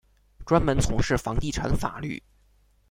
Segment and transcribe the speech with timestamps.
[0.47, 2.23] 专门从事房地产法律。